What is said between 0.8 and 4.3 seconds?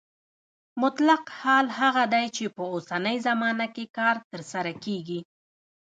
مطلق حال هغه دی چې په اوسنۍ زمانه کې کار